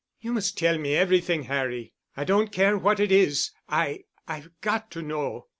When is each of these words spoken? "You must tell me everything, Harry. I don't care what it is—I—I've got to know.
"You 0.19 0.33
must 0.33 0.57
tell 0.57 0.79
me 0.79 0.95
everything, 0.95 1.43
Harry. 1.43 1.93
I 2.17 2.23
don't 2.23 2.51
care 2.51 2.75
what 2.75 2.99
it 2.99 3.11
is—I—I've 3.11 4.49
got 4.59 4.89
to 4.89 5.03
know. 5.03 5.45